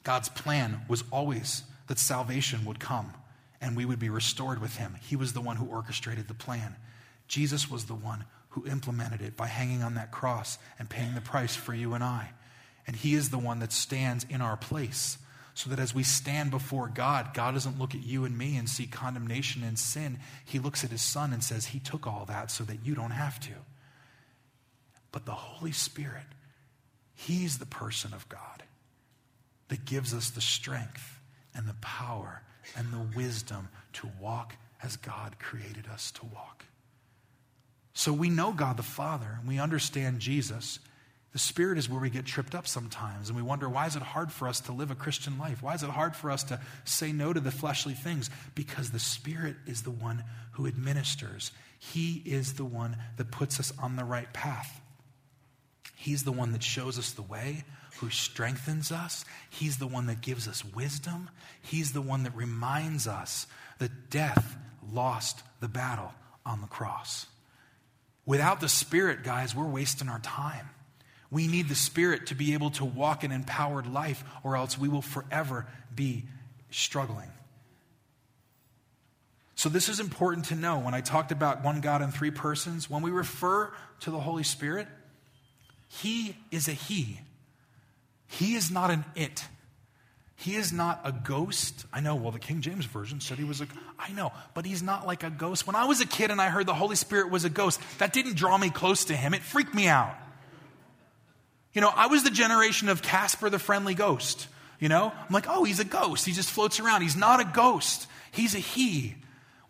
[0.01, 3.13] God's plan was always that salvation would come
[3.61, 4.95] and we would be restored with him.
[4.99, 6.75] He was the one who orchestrated the plan.
[7.27, 11.21] Jesus was the one who implemented it by hanging on that cross and paying the
[11.21, 12.31] price for you and I.
[12.87, 15.19] And he is the one that stands in our place
[15.53, 18.67] so that as we stand before God, God doesn't look at you and me and
[18.67, 20.19] see condemnation and sin.
[20.45, 23.11] He looks at his son and says, He took all that so that you don't
[23.11, 23.53] have to.
[25.11, 26.25] But the Holy Spirit,
[27.13, 28.63] He's the person of God
[29.67, 31.19] that gives us the strength
[31.53, 32.41] and the power
[32.75, 36.65] and the wisdom to walk as God created us to walk.
[37.93, 40.79] So we know God the Father and we understand Jesus.
[41.33, 44.03] The Spirit is where we get tripped up sometimes and we wonder why is it
[44.03, 45.63] hard for us to live a Christian life?
[45.63, 48.29] Why is it hard for us to say no to the fleshly things?
[48.53, 53.73] Because the Spirit is the one who administers, He is the one that puts us
[53.81, 54.79] on the right path.
[55.95, 57.63] He's the one that shows us the way,
[57.99, 59.25] who strengthens us.
[59.49, 61.29] He's the one that gives us wisdom.
[61.61, 63.47] He's the one that reminds us
[63.79, 64.57] that death
[64.91, 66.13] lost the battle
[66.45, 67.25] on the cross.
[68.25, 70.69] Without the Spirit, guys, we're wasting our time.
[71.33, 74.87] We need the Spirit to be able to walk an empowered life, or else we
[74.87, 76.25] will forever be
[76.69, 77.29] struggling.
[79.55, 80.77] So, this is important to know.
[80.77, 84.43] When I talked about one God in three persons, when we refer to the Holy
[84.43, 84.87] Spirit,
[85.87, 87.19] He is a He.
[88.27, 89.43] He is not an it.
[90.35, 91.85] He is not a ghost.
[91.91, 93.67] I know, well, the King James Version said he was a,
[93.97, 95.65] I know, but he's not like a ghost.
[95.65, 98.11] When I was a kid and I heard the Holy Spirit was a ghost, that
[98.11, 99.33] didn't draw me close to him.
[99.33, 100.15] It freaked me out.
[101.73, 104.47] You know, I was the generation of Casper the Friendly Ghost.
[104.79, 106.25] You know, I'm like, oh, he's a ghost.
[106.25, 107.01] He just floats around.
[107.01, 109.15] He's not a ghost, he's a he.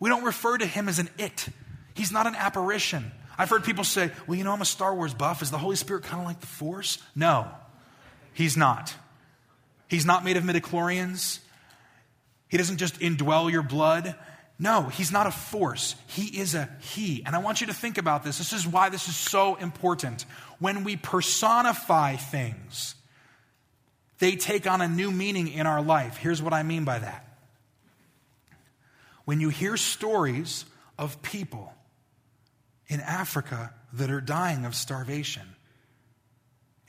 [0.00, 1.46] We don't refer to him as an it,
[1.94, 3.12] he's not an apparition.
[3.36, 5.42] I've heard people say, well, you know, I'm a Star Wars buff.
[5.42, 6.98] Is the Holy Spirit kind of like the Force?
[7.16, 7.48] No.
[8.32, 8.94] He's not.
[9.88, 11.40] He's not made of midichlorians.
[12.48, 14.14] He doesn't just indwell your blood.
[14.58, 15.96] No, he's not a force.
[16.06, 17.24] He is a he.
[17.26, 18.38] And I want you to think about this.
[18.38, 20.24] This is why this is so important.
[20.64, 22.94] When we personify things,
[24.18, 26.16] they take on a new meaning in our life.
[26.16, 27.36] Here's what I mean by that.
[29.26, 30.64] When you hear stories
[30.98, 31.70] of people
[32.86, 35.46] in Africa that are dying of starvation,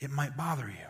[0.00, 0.86] it might bother you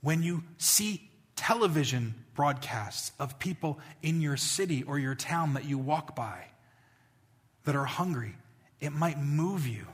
[0.00, 5.78] when you see television broadcasts of people in your city or your town that you
[5.78, 6.46] walk by
[7.62, 8.34] that are hungry,
[8.80, 9.86] it might move you.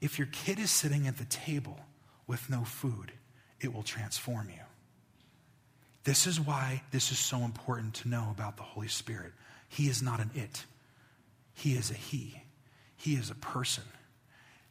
[0.00, 1.78] If your kid is sitting at the table
[2.26, 3.12] with no food,
[3.60, 4.62] it will transform you.
[6.04, 9.32] This is why this is so important to know about the Holy Spirit.
[9.68, 10.64] He is not an it,
[11.54, 12.42] He is a He.
[12.96, 13.84] He is a person.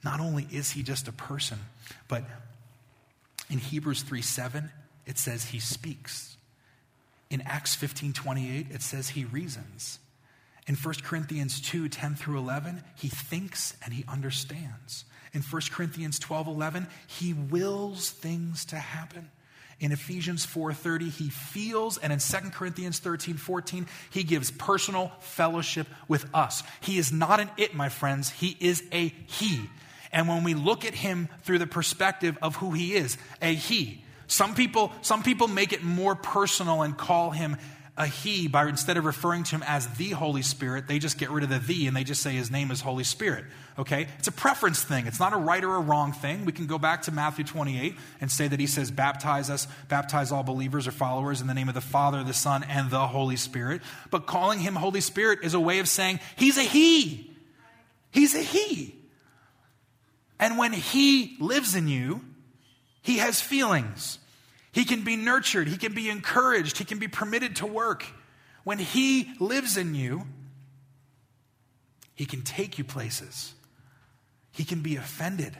[0.03, 1.59] Not only is He just a person,
[2.07, 2.23] but
[3.49, 4.69] in Hebrews 3 7,
[5.05, 6.35] it says he speaks.
[7.29, 9.99] In Acts 15 28, it says he reasons.
[10.67, 15.05] In 1 Corinthians 2 10 through 11, he thinks and he understands.
[15.37, 19.29] In 1 Corinthians 12 11, he wills things to happen.
[19.79, 25.85] In Ephesians 4:30 he feels and in 2 Corinthians 13 14 he gives personal fellowship
[26.07, 26.63] with us.
[26.81, 29.69] He is not an it my friends, he is a he.
[30.11, 34.03] And when we look at him through the perspective of who he is, a he.
[34.25, 37.57] Some people, some people make it more personal and call him
[37.97, 41.29] a he by instead of referring to him as the Holy Spirit, they just get
[41.29, 43.45] rid of the the and they just say his name is Holy Spirit.
[43.77, 44.07] Okay?
[44.19, 45.07] It's a preference thing.
[45.07, 46.45] It's not a right or a wrong thing.
[46.45, 50.31] We can go back to Matthew 28 and say that he says, baptize us, baptize
[50.31, 53.35] all believers or followers in the name of the Father, the Son, and the Holy
[53.35, 53.81] Spirit.
[54.11, 57.31] But calling him Holy Spirit is a way of saying he's a he.
[58.11, 58.97] He's a he.
[60.39, 62.21] And when He lives in you,
[63.01, 64.19] He has feelings.
[64.77, 68.05] He can be nurtured, He can be encouraged, He can be permitted to work.
[68.63, 70.27] When He lives in you,
[72.13, 73.55] He can take you places.
[74.51, 75.57] He can be offended.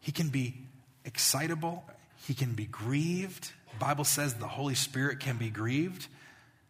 [0.00, 0.58] He can be
[1.06, 1.82] excitable.
[2.26, 3.52] He can be grieved.
[3.72, 6.08] The Bible says the Holy Spirit can be grieved.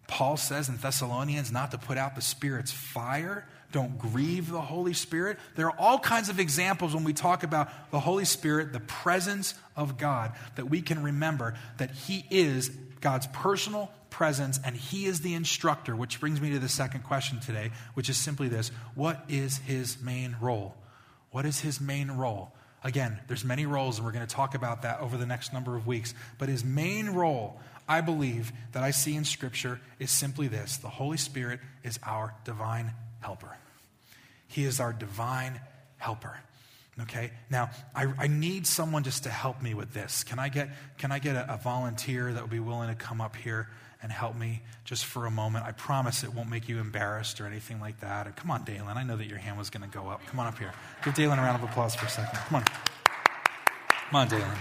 [0.07, 3.45] Paul says in Thessalonians not to put out the Spirit's fire.
[3.71, 5.39] Don't grieve the Holy Spirit.
[5.55, 9.55] There are all kinds of examples when we talk about the Holy Spirit, the presence
[9.77, 15.21] of God, that we can remember that He is God's personal presence and He is
[15.21, 19.23] the instructor, which brings me to the second question today, which is simply this What
[19.29, 20.75] is His main role?
[21.31, 22.53] What is His main role?
[22.83, 25.77] Again, there's many roles, and we're going to talk about that over the next number
[25.77, 26.15] of weeks.
[26.39, 30.89] But his main role I believe that I see in Scripture is simply this the
[30.89, 33.57] Holy Spirit is our divine helper.
[34.47, 35.61] He is our divine
[35.99, 36.39] helper.
[37.03, 40.25] Okay, now I, I need someone just to help me with this.
[40.25, 43.21] Can I get, can I get a, a volunteer that would be willing to come
[43.21, 43.69] up here
[44.03, 45.65] and help me just for a moment?
[45.65, 48.27] I promise it won't make you embarrassed or anything like that.
[48.27, 48.97] And come on, Dalen.
[48.97, 50.27] I know that your hand was going to go up.
[50.27, 50.73] Come on up here.
[51.05, 52.37] Give Dalen a round of applause for a second.
[52.37, 52.65] Come on.
[52.65, 54.59] Come on, Dalen.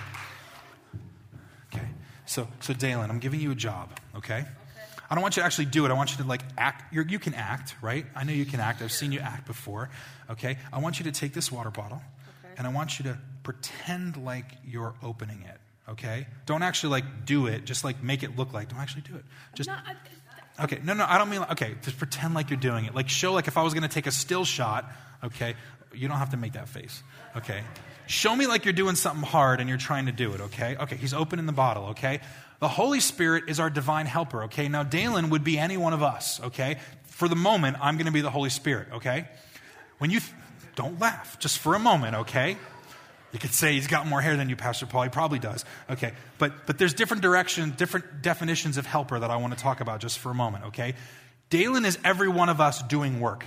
[1.74, 1.88] Okay,
[2.28, 4.46] so, so Dalen, I'm giving you a job, okay?
[5.10, 5.92] I don't want you to actually do it.
[5.92, 6.94] I want you to like act.
[6.94, 8.06] You're, you can act, right?
[8.16, 8.82] I know you can act.
[8.82, 9.90] I've seen you act before.
[10.30, 10.58] Okay.
[10.72, 12.02] I want you to take this water bottle
[12.58, 15.58] and I want you to pretend like you're opening it.
[15.90, 16.28] Okay?
[16.46, 17.64] Don't actually like do it.
[17.66, 18.70] Just like make it look like.
[18.70, 19.24] Don't actually do it.
[19.56, 19.70] Just.
[19.70, 19.84] Not,
[20.62, 20.80] okay.
[20.84, 21.06] No, no.
[21.08, 21.40] I don't mean.
[21.40, 21.76] Like, okay.
[21.82, 22.94] Just pretend like you're doing it.
[22.94, 23.34] Like show.
[23.34, 24.92] Like if I was going to take a still shot.
[25.24, 25.56] Okay.
[25.94, 27.02] You don't have to make that face.
[27.38, 27.62] Okay.
[28.08, 30.42] Show me like you're doing something hard and you're trying to do it.
[30.42, 30.76] Okay.
[30.76, 30.98] Okay.
[30.98, 31.88] He's opening the bottle.
[31.88, 32.20] Okay.
[32.60, 34.44] The Holy Spirit is our divine helper.
[34.44, 34.68] Okay.
[34.68, 36.40] Now Dalen would be any one of us.
[36.42, 36.78] Okay.
[37.06, 38.88] For the moment, I'm going to be the Holy Spirit.
[38.94, 39.28] Okay.
[39.98, 40.20] When you.
[40.20, 40.34] Th-
[40.78, 42.56] don't laugh, just for a moment, okay?
[43.34, 45.04] You could say he's got more hair than you, Pastor Paul.
[45.04, 45.66] He probably does.
[45.90, 46.14] Okay.
[46.38, 50.00] But, but there's different directions, different definitions of helper that I want to talk about
[50.00, 50.94] just for a moment, okay?
[51.50, 53.46] Dalen is every one of us doing work,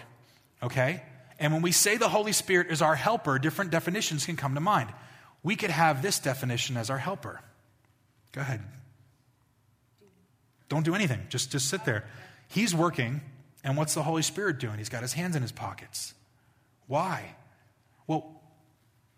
[0.62, 1.02] okay?
[1.38, 4.60] And when we say the Holy Spirit is our helper, different definitions can come to
[4.60, 4.92] mind.
[5.44, 7.40] We could have this definition as our helper.
[8.32, 8.60] Go ahead.
[10.70, 11.26] Don't do anything.
[11.28, 12.04] Just, just sit there.
[12.48, 13.20] He's working,
[13.62, 14.78] and what's the Holy Spirit doing?
[14.78, 16.14] He's got his hands in his pockets.
[16.86, 17.34] Why?
[18.06, 18.40] Well,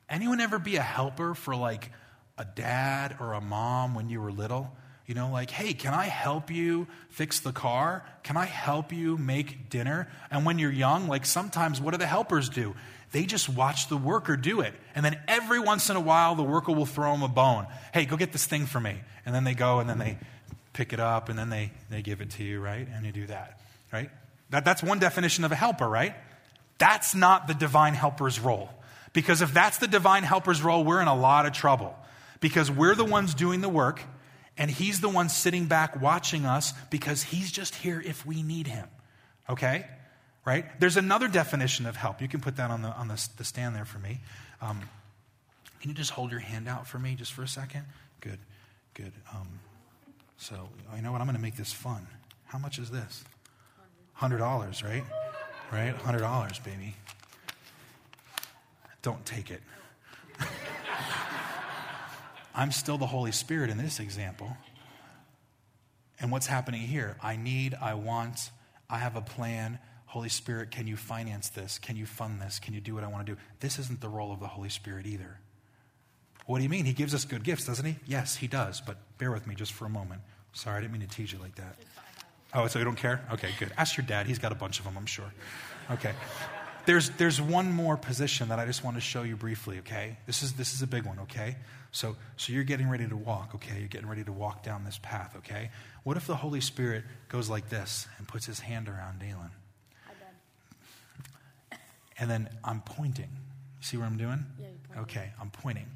[0.09, 1.93] anyone ever be a helper for like
[2.37, 4.75] a dad or a mom when you were little?
[5.07, 8.05] You know, like, hey, can I help you fix the car?
[8.23, 10.09] Can I help you make dinner?
[10.31, 12.75] And when you're young, like sometimes what do the helpers do?
[13.11, 14.73] They just watch the worker do it.
[14.95, 17.67] And then every once in a while, the worker will throw them a bone.
[17.93, 19.01] Hey, go get this thing for me.
[19.27, 20.19] And then they go and then they
[20.73, 22.87] pick it up and then they, they give it to you, right?
[22.93, 23.61] And you do that,
[23.93, 24.11] right?
[24.51, 26.15] That, that's one definition of a helper, right?
[26.79, 28.71] That's not the divine helper's role.
[29.13, 31.95] Because if that's the divine helper's role, we're in a lot of trouble.
[32.41, 34.01] Because we're the ones doing the work,
[34.57, 38.67] and he's the one sitting back watching us because he's just here if we need
[38.67, 38.89] him.
[39.49, 39.87] Okay?
[40.45, 40.65] Right?
[40.81, 42.21] There's another definition of help.
[42.21, 44.21] You can put that on the, on the, the stand there for me.
[44.61, 44.81] Um,
[45.81, 47.85] can you just hold your hand out for me just for a second?
[48.21, 48.39] Good,
[48.95, 49.13] good.
[49.33, 49.49] Um,
[50.43, 51.21] so, you know what?
[51.21, 52.05] I'm going to make this fun.
[52.47, 53.23] How much is this?
[54.19, 54.41] $100,
[54.83, 55.05] right?
[55.71, 55.97] right?
[55.97, 56.97] $100, baby.
[59.03, 59.63] Don't take it.
[62.57, 64.57] I'm still the Holy Spirit in this example.
[66.19, 67.17] And what's happening here?
[67.23, 68.51] I need, I want,
[68.91, 69.79] I have a plan.
[70.07, 71.79] Holy Spirit, can you finance this?
[71.79, 72.59] Can you fund this?
[72.59, 73.41] Can you do what I want to do?
[73.61, 75.39] This isn't the role of the Holy Spirit either.
[76.47, 76.85] What do you mean?
[76.85, 77.97] He gives us good gifts, doesn't he?
[78.07, 78.81] Yes, he does.
[78.81, 80.21] But bear with me just for a moment.
[80.53, 81.77] Sorry, I didn't mean to tease you like that.
[82.55, 83.25] Oh, so you don't care?
[83.33, 83.73] Okay, good.
[83.79, 84.27] Ask your dad.
[84.27, 85.33] He's got a bunch of them, I'm sure.
[85.91, 86.13] Okay.
[86.85, 90.19] There's, there's one more position that I just want to show you briefly, okay?
[90.27, 91.57] This is, this is a big one, okay?
[91.93, 93.79] So, so you're getting ready to walk, okay?
[93.79, 95.71] You're getting ready to walk down this path, okay?
[96.03, 99.51] What if the Holy Spirit goes like this and puts his hand around Dalen?
[102.19, 103.31] And then I'm pointing.
[103.81, 104.45] See what I'm doing?
[104.61, 105.87] Yeah, okay, I'm pointing.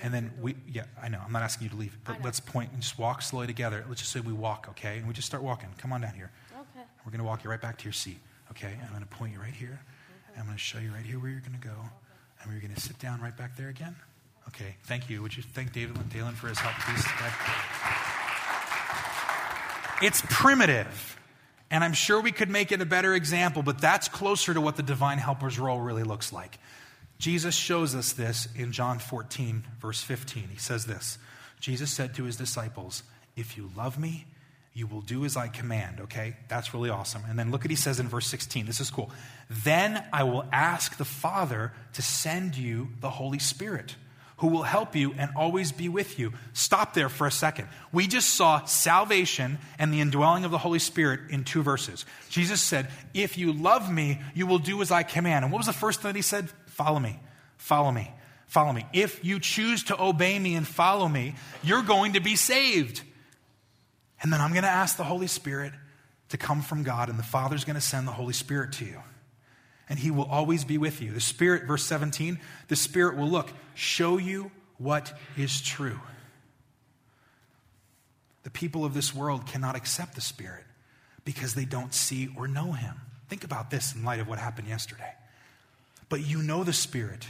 [0.00, 2.70] And then we, yeah, I know, I'm not asking you to leave, but let's point
[2.72, 3.84] and just walk slowly together.
[3.88, 4.98] Let's just say we walk, okay?
[4.98, 5.68] And we just start walking.
[5.78, 6.30] Come on down here.
[6.52, 6.86] Okay.
[7.04, 8.18] We're going to walk you right back to your seat,
[8.52, 8.76] okay?
[8.80, 9.80] I'm going to point you right here.
[10.32, 11.74] And I'm going to show you right here where you're going to go.
[12.42, 13.96] And we're going to sit down right back there again.
[14.48, 15.20] Okay, thank you.
[15.22, 17.04] Would you thank David and Dalen for his help, please?
[20.00, 21.18] It's primitive.
[21.70, 24.76] And I'm sure we could make it a better example, but that's closer to what
[24.76, 26.58] the divine helper's role really looks like.
[27.18, 30.48] Jesus shows us this in John 14, verse 15.
[30.50, 31.18] He says this
[31.60, 33.02] Jesus said to his disciples,
[33.36, 34.26] If you love me,
[34.78, 36.36] you will do as I command, okay?
[36.46, 37.22] That's really awesome.
[37.28, 38.66] And then look what he says in verse 16.
[38.66, 39.10] This is cool.
[39.50, 43.96] Then I will ask the Father to send you the Holy Spirit,
[44.36, 46.32] who will help you and always be with you.
[46.52, 47.66] Stop there for a second.
[47.90, 52.06] We just saw salvation and the indwelling of the Holy Spirit in two verses.
[52.28, 55.44] Jesus said, If you love me, you will do as I command.
[55.44, 56.50] And what was the first thing that he said?
[56.78, 57.18] Follow me.
[57.56, 58.08] Follow me.
[58.46, 58.86] Follow me.
[58.92, 63.02] If you choose to obey me and follow me, you're going to be saved.
[64.22, 65.72] And then I'm going to ask the Holy Spirit
[66.28, 69.00] to come from God, and the Father's going to send the Holy Spirit to you.
[69.88, 71.10] And He will always be with you.
[71.10, 75.98] The Spirit, verse 17, the Spirit will look, show you what is true.
[78.44, 80.64] The people of this world cannot accept the Spirit
[81.24, 82.94] because they don't see or know Him.
[83.28, 85.12] Think about this in light of what happened yesterday.
[86.08, 87.28] But you know the Spirit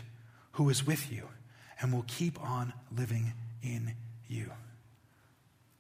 [0.53, 1.29] who is with you
[1.81, 3.95] and will keep on living in
[4.29, 4.51] you.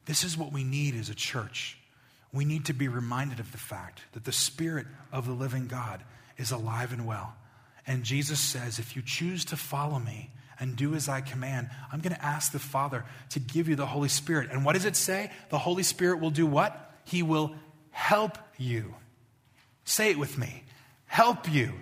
[0.07, 1.78] This is what we need as a church.
[2.32, 6.03] We need to be reminded of the fact that the Spirit of the living God
[6.36, 7.34] is alive and well.
[7.86, 10.30] And Jesus says, if you choose to follow me
[10.61, 13.86] and do as I command, I'm going to ask the Father to give you the
[13.86, 14.51] Holy Spirit.
[14.53, 15.30] And what does it say?
[15.51, 16.94] The Holy Spirit will do what?
[17.05, 17.55] He will
[17.90, 18.94] help you.
[19.84, 20.64] Say it with me
[21.09, 21.72] help you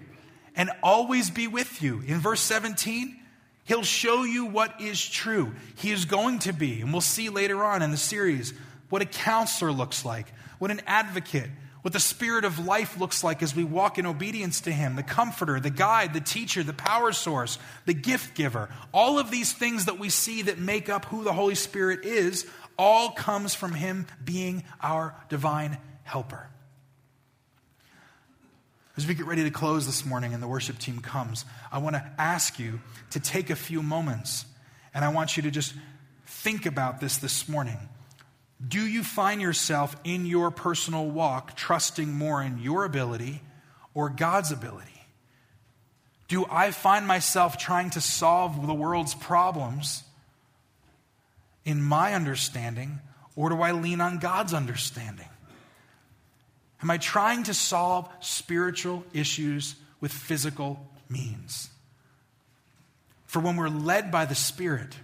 [0.56, 2.02] and always be with you.
[2.06, 3.20] In verse 17,
[3.66, 5.52] He'll show you what is true.
[5.74, 8.54] He is going to be, and we'll see later on in the series,
[8.90, 10.28] what a counselor looks like,
[10.60, 11.50] what an advocate,
[11.82, 15.02] what the spirit of life looks like as we walk in obedience to Him, the
[15.02, 18.70] comforter, the guide, the teacher, the power source, the gift giver.
[18.94, 22.46] All of these things that we see that make up who the Holy Spirit is,
[22.78, 26.48] all comes from Him being our divine helper.
[28.96, 31.96] As we get ready to close this morning and the worship team comes, I want
[31.96, 32.80] to ask you
[33.10, 34.46] to take a few moments
[34.94, 35.74] and I want you to just
[36.26, 37.76] think about this this morning.
[38.66, 43.42] Do you find yourself in your personal walk trusting more in your ability
[43.92, 44.90] or God's ability?
[46.28, 50.02] Do I find myself trying to solve the world's problems
[51.66, 53.00] in my understanding,
[53.34, 55.28] or do I lean on God's understanding?
[56.86, 61.68] Am I trying to solve spiritual issues with physical means?
[63.24, 64.94] For when we're led by the Spirit,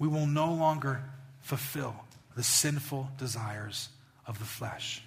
[0.00, 1.04] we will no longer
[1.40, 1.94] fulfill
[2.34, 3.90] the sinful desires
[4.26, 5.04] of the flesh.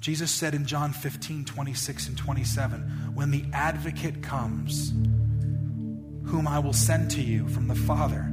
[0.00, 4.90] Jesus said in John 15, 26 and 27, When the advocate comes,
[6.26, 8.30] whom I will send to you from the Father,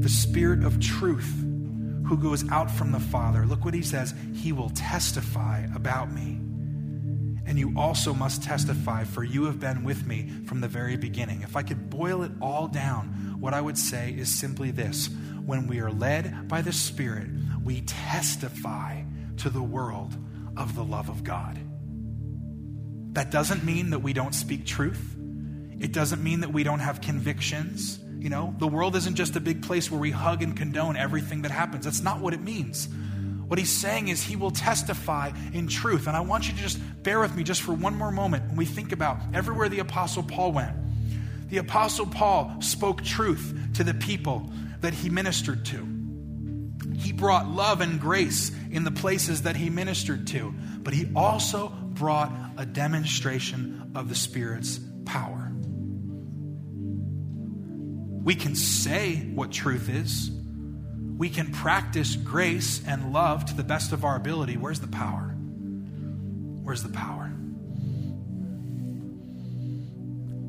[0.00, 1.32] the Spirit of truth,
[2.06, 6.40] who goes out from the Father, look what he says, he will testify about me.
[7.46, 11.42] And you also must testify, for you have been with me from the very beginning.
[11.42, 15.08] If I could boil it all down, what I would say is simply this
[15.44, 17.28] when we are led by the Spirit,
[17.62, 19.02] we testify
[19.38, 20.16] to the world
[20.56, 21.58] of the love of God.
[23.12, 25.16] That doesn't mean that we don't speak truth.
[25.78, 28.00] It doesn't mean that we don't have convictions.
[28.18, 31.42] You know, the world isn't just a big place where we hug and condone everything
[31.42, 31.84] that happens.
[31.84, 32.88] That's not what it means.
[33.46, 36.08] What he's saying is he will testify in truth.
[36.08, 38.56] And I want you to just bear with me just for one more moment when
[38.56, 40.74] we think about everywhere the Apostle Paul went.
[41.48, 44.50] The Apostle Paul spoke truth to the people
[44.80, 45.86] that he ministered to.
[46.96, 51.68] He brought love and grace in the places that he ministered to, but he also
[51.68, 55.45] brought a demonstration of the Spirit's power.
[58.26, 60.32] We can say what truth is.
[61.16, 64.56] We can practice grace and love to the best of our ability.
[64.56, 65.32] Where's the power?
[66.64, 67.30] Where's the power?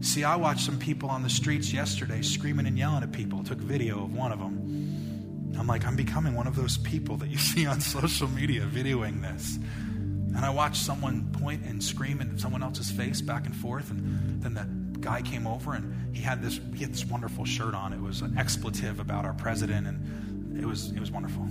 [0.01, 3.43] See, I watched some people on the streets yesterday screaming and yelling at people.
[3.43, 5.53] Took video of one of them.
[5.59, 9.21] I'm like, I'm becoming one of those people that you see on social media videoing
[9.21, 9.57] this.
[9.57, 14.41] And I watched someone point and scream in someone else's face back and forth, and
[14.41, 17.93] then the guy came over and he had this he had this wonderful shirt on.
[17.93, 21.47] It was an expletive about our president, and it was it was wonderful.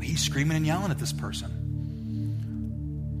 [0.00, 1.50] He's screaming and yelling at this person.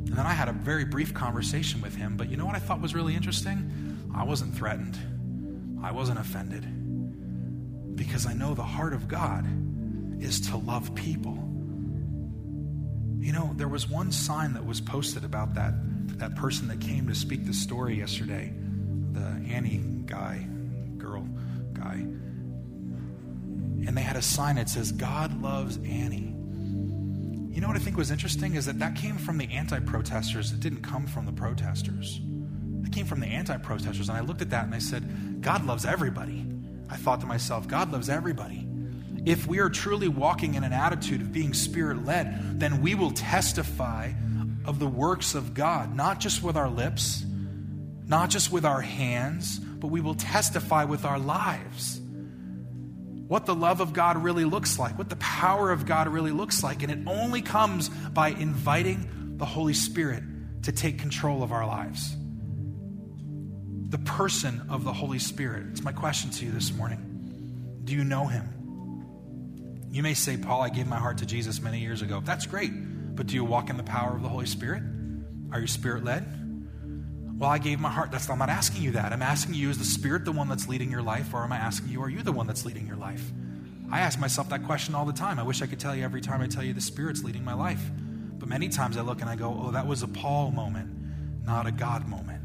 [0.06, 2.60] And then I had a very brief conversation with him, but you know what I
[2.60, 4.08] thought was really interesting?
[4.14, 4.96] I wasn't threatened.
[5.82, 6.64] I wasn't offended.
[7.96, 9.44] Because I know the heart of God
[10.22, 11.34] is to love people.
[13.18, 15.74] You know, there was one sign that was posted about that
[16.18, 18.54] that person that came to speak the story yesterday
[19.16, 20.46] the Annie guy,
[20.98, 21.26] girl
[21.72, 22.04] guy.
[23.86, 26.34] And they had a sign that says, God loves Annie.
[27.54, 30.52] You know what I think was interesting is that that came from the anti protesters.
[30.52, 32.20] It didn't come from the protesters.
[32.84, 34.08] It came from the anti protesters.
[34.08, 36.44] And I looked at that and I said, God loves everybody.
[36.90, 38.68] I thought to myself, God loves everybody.
[39.24, 43.10] If we are truly walking in an attitude of being spirit led, then we will
[43.10, 44.12] testify
[44.64, 47.24] of the works of God, not just with our lips,
[48.06, 52.00] not just with our hands, but we will testify with our lives
[53.26, 56.62] what the love of God really looks like, what the power of God really looks
[56.62, 56.82] like.
[56.82, 60.22] And it only comes by inviting the Holy Spirit
[60.62, 62.16] to take control of our lives.
[63.88, 65.66] The person of the Holy Spirit.
[65.70, 67.80] It's my question to you this morning.
[67.84, 68.52] Do you know him?
[69.90, 72.20] You may say, Paul, I gave my heart to Jesus many years ago.
[72.24, 72.72] That's great.
[73.16, 74.82] But do you walk in the power of the Holy Spirit?
[75.52, 76.45] Are you spirit led?
[77.38, 78.10] Well, I gave my heart.
[78.10, 79.12] That's I'm not asking you that.
[79.12, 81.58] I'm asking you, is the Spirit the one that's leading your life, or am I
[81.58, 83.30] asking you, are you the one that's leading your life?
[83.90, 85.38] I ask myself that question all the time.
[85.38, 87.52] I wish I could tell you every time I tell you the Spirit's leading my
[87.52, 87.90] life.
[88.38, 90.90] But many times I look and I go, oh, that was a Paul moment,
[91.44, 92.42] not a God moment.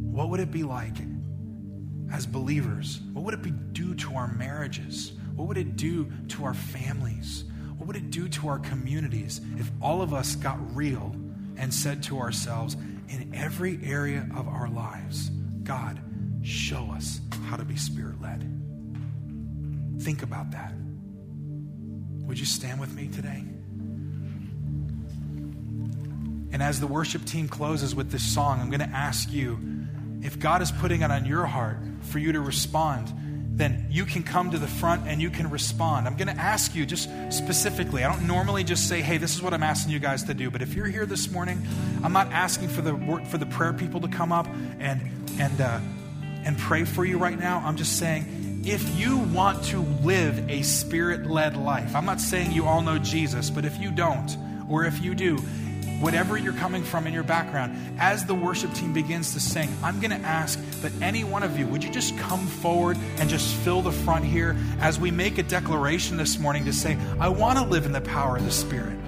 [0.00, 0.96] What would it be like
[2.12, 3.00] as believers?
[3.12, 5.12] What would it be do to our marriages?
[5.34, 7.44] What would it do to our families?
[7.76, 11.14] What would it do to our communities if all of us got real
[11.58, 12.76] and said to ourselves,
[13.08, 15.30] in every area of our lives,
[15.62, 16.00] God,
[16.42, 18.40] show us how to be spirit led?
[20.00, 20.72] Think about that.
[22.26, 23.44] Would you stand with me today?
[26.52, 29.58] And as the worship team closes with this song, I'm going to ask you
[30.22, 33.12] if God is putting it on your heart for you to respond,
[33.56, 36.06] then you can come to the front and you can respond.
[36.06, 38.04] I'm going to ask you just specifically.
[38.04, 40.50] I don't normally just say, "Hey, this is what I'm asking you guys to do."
[40.50, 41.66] But if you're here this morning,
[42.04, 42.94] I'm not asking for the
[43.30, 44.46] for the prayer people to come up
[44.78, 45.00] and
[45.38, 45.80] and uh,
[46.44, 47.62] and pray for you right now.
[47.64, 52.66] I'm just saying, if you want to live a spirit-led life, I'm not saying you
[52.66, 54.36] all know Jesus, but if you don't,
[54.68, 55.38] or if you do,
[56.00, 60.00] whatever you're coming from in your background, as the worship team begins to sing, I'm
[60.00, 63.54] going to ask that any one of you, would you just come forward and just
[63.56, 67.58] fill the front here as we make a declaration this morning to say, I want
[67.58, 68.98] to live in the power of the Spirit.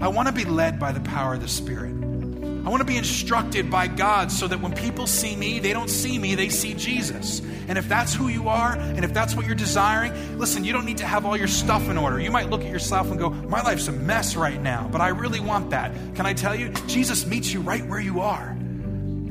[0.00, 1.97] I want to be led by the power of the Spirit.
[2.68, 5.88] I want to be instructed by God so that when people see me, they don't
[5.88, 7.40] see me, they see Jesus.
[7.66, 10.84] And if that's who you are, and if that's what you're desiring, listen, you don't
[10.84, 12.20] need to have all your stuff in order.
[12.20, 15.08] You might look at yourself and go, My life's a mess right now, but I
[15.08, 15.94] really want that.
[16.14, 16.68] Can I tell you?
[16.86, 18.54] Jesus meets you right where you are.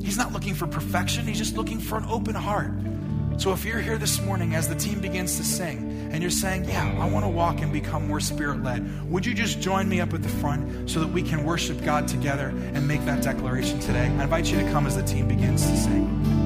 [0.02, 2.72] He's not looking for perfection, He's just looking for an open heart.
[3.36, 6.64] So if you're here this morning as the team begins to sing and you're saying,
[6.64, 10.00] Yeah, I want to walk and become more spirit led, would you just join me
[10.00, 13.78] up at the front so that we can worship God together and make that declaration
[13.80, 14.06] today?
[14.06, 16.37] I invite you to come as the team begins to sing.